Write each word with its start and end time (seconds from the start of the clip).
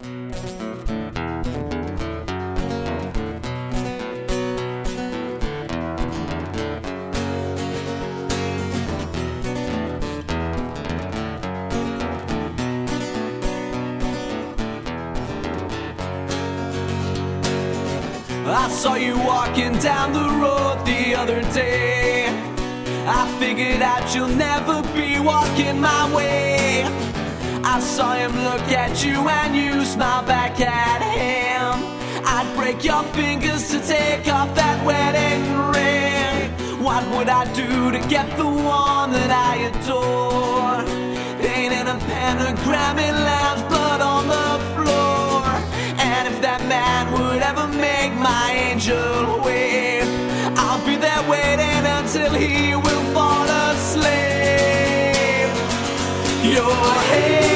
I 0.00 0.06
saw 18.70 18.94
you 18.94 19.18
walking 19.18 19.72
down 19.78 20.12
the 20.12 20.20
road 20.20 20.86
the 20.86 21.16
other 21.16 21.42
day. 21.52 22.28
I 23.08 23.26
figured 23.40 23.82
out 23.82 24.14
you'll 24.14 24.28
never 24.28 24.82
be 24.94 25.18
walking 25.18 25.80
my 25.80 26.14
way. 26.14 26.47
I 27.70 27.80
saw 27.80 28.14
him 28.14 28.32
look 28.32 28.72
at 28.72 29.04
you 29.04 29.28
and 29.28 29.54
you 29.54 29.84
smile 29.84 30.24
back 30.24 30.58
at 30.58 31.02
him. 31.02 31.74
I'd 32.24 32.50
break 32.56 32.82
your 32.82 33.02
fingers 33.12 33.68
to 33.68 33.78
take 33.86 34.26
off 34.26 34.54
that 34.54 34.78
wedding 34.88 35.44
ring. 35.76 36.50
What 36.82 37.04
would 37.12 37.28
I 37.28 37.44
do 37.52 37.90
to 37.92 37.98
get 38.08 38.26
the 38.38 38.46
one 38.46 39.12
that 39.12 39.30
I 39.30 39.68
adore? 39.68 40.80
Painting 41.44 41.86
a 41.94 41.98
pentagram 42.08 42.98
in 42.98 43.14
lamb's 43.14 43.62
blood 43.68 44.00
on 44.00 44.24
the 44.36 44.48
floor. 44.72 45.44
And 46.00 46.26
if 46.26 46.40
that 46.40 46.64
man 46.72 47.12
would 47.12 47.42
ever 47.42 47.68
make 47.68 48.14
my 48.14 48.48
angel 48.72 49.44
wave, 49.44 50.08
I'll 50.56 50.82
be 50.86 50.96
there 50.96 51.22
waiting 51.28 51.84
until 51.98 52.32
he 52.32 52.74
will 52.74 53.04
fall 53.12 53.46
asleep. 53.68 54.08
You're 56.42 57.47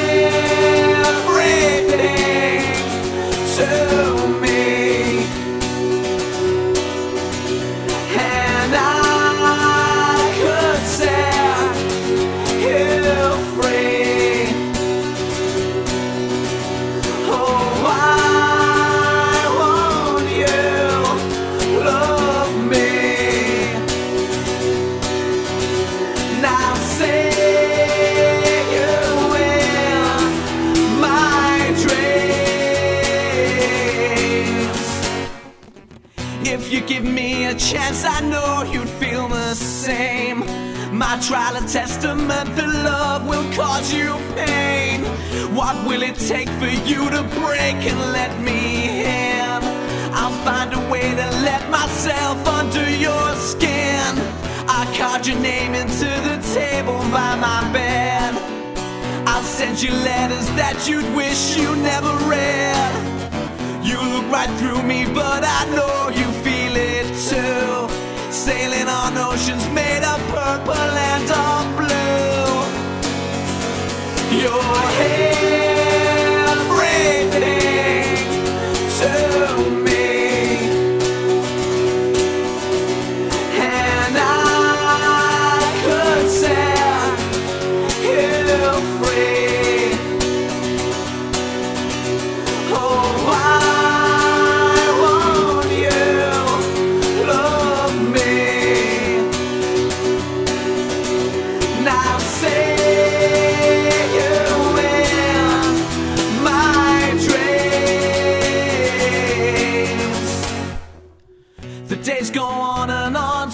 everything 1.93 2.61
to 3.55 4.02
chance, 37.73 38.05
I 38.05 38.19
know 38.21 38.63
you'd 38.71 38.89
feel 39.01 39.27
the 39.27 39.55
same. 39.55 40.39
My 40.95 41.19
trial 41.27 41.55
and 41.55 41.67
testament 41.67 42.55
that 42.55 42.71
love 42.91 43.27
will 43.27 43.47
cause 43.53 43.91
you 43.91 44.09
pain. 44.35 45.01
What 45.57 45.75
will 45.87 46.03
it 46.03 46.15
take 46.15 46.49
for 46.61 46.73
you 46.89 47.09
to 47.09 47.23
break 47.41 47.79
and 47.91 47.99
let 48.17 48.31
me 48.39 49.05
in? 49.05 49.59
I'll 50.19 50.37
find 50.47 50.69
a 50.73 50.83
way 50.91 51.07
to 51.21 51.27
let 51.49 51.63
myself 51.71 52.37
under 52.47 52.87
your 53.07 53.25
skin. 53.51 54.11
I 54.79 54.81
carved 54.97 55.25
your 55.27 55.39
name 55.39 55.73
into 55.73 56.09
the 56.29 56.37
table 56.53 56.99
by 57.17 57.31
my 57.47 57.61
bed. 57.73 58.33
I'll 59.25 59.49
send 59.59 59.81
you 59.81 59.91
letters 59.91 60.47
that 60.61 60.87
you'd 60.87 61.09
wish 61.15 61.57
you 61.57 61.75
never 61.77 62.13
read. 62.33 62.93
You 63.83 63.97
look 64.13 64.27
right 64.31 64.51
through 64.59 64.83
me, 64.83 65.05
but 65.05 65.43
I 65.43 65.61
know 65.75 66.09
you 66.19 66.27
feel. 66.43 66.62
Sailing 68.43 68.89
on 68.89 69.17
oceans 69.17 69.65
made 69.69 70.03
of 70.03 70.19
purple 70.27 70.73
and 70.73 71.31
of 71.31 71.62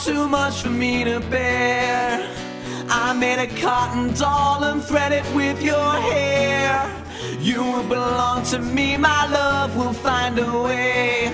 too 0.09 0.28
much 0.28 0.64
for 0.64 0.72
me 0.72 1.03
to 1.03 1.20
bear. 1.20 2.28
I 2.90 3.14
made 3.14 3.38
a 3.38 3.50
cotton 3.62 4.12
doll 4.16 4.64
and 4.64 4.81
thread 4.84 5.12
it 5.12 5.25
with 5.36 5.62
your 5.62 5.92
hair. 6.12 6.74
You 7.40 7.62
will 7.62 7.88
belong 7.88 8.42
to 8.46 8.58
me, 8.58 8.97
my 8.97 9.28
love 9.28 9.78
will 9.78 9.94
find 9.94 10.40
a 10.40 10.52
way. 10.64 11.31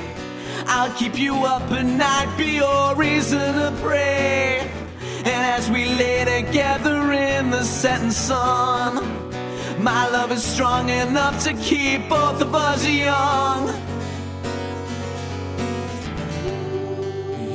I'll 0.68 0.94
keep 1.00 1.18
you 1.18 1.36
up 1.46 1.72
at 1.72 1.86
night, 1.86 2.30
be 2.38 2.58
your 2.64 2.96
reason 2.96 3.54
to 3.62 3.72
pray. 3.82 4.70
And 5.32 5.42
as 5.58 5.72
we 5.72 5.86
lay 6.02 6.20
together 6.42 7.14
in 7.14 7.52
the 7.52 7.64
setting 7.64 8.12
sun, 8.12 8.92
my 9.82 10.04
love 10.10 10.34
is 10.34 10.44
strong 10.44 10.90
enough 10.90 11.42
to 11.46 11.54
keep 11.54 12.10
both 12.10 12.42
of 12.42 12.54
us 12.54 12.86
young. 12.86 13.62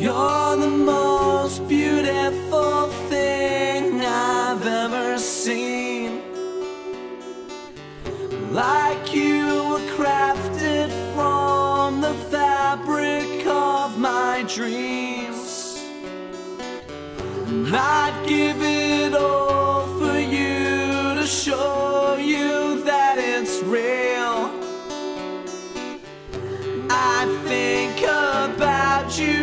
You're 0.00 0.56
the 0.56 0.70
most 0.70 0.99
most 1.50 1.68
beautiful 1.68 2.86
thing 3.10 4.00
I've 4.02 4.64
ever 4.64 5.18
seen. 5.18 6.22
Like 8.52 9.12
you 9.12 9.46
were 9.68 9.84
crafted 9.96 10.90
from 11.12 12.00
the 12.02 12.14
fabric 12.30 13.44
of 13.46 13.98
my 13.98 14.44
dreams. 14.46 15.82
I'd 17.72 18.16
give 18.28 18.62
it 18.62 19.12
all 19.14 19.88
for 19.98 20.20
you 20.20 21.16
to 21.18 21.26
show 21.26 22.16
you 22.16 22.84
that 22.84 23.16
it's 23.18 23.60
real. 23.64 24.38
I 26.88 27.20
think 27.48 27.98
about 28.02 29.18
you. 29.18 29.40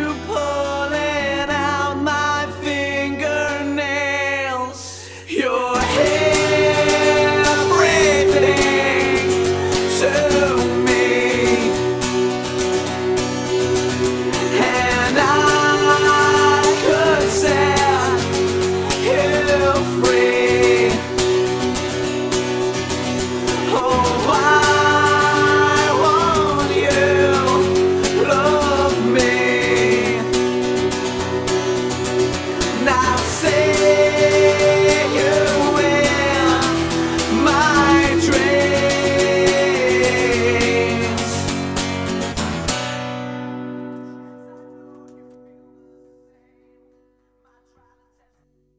now. 32.84 33.17